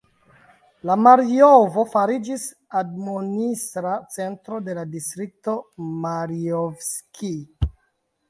La 0.89 0.93
Marjovo 1.07 1.83
fariĝis 1.89 2.45
admonistra 2.79 3.91
centro 4.15 4.61
de 4.69 4.75
la 4.79 4.87
distrikto 4.95 5.55
Marjovskij. 6.07 7.33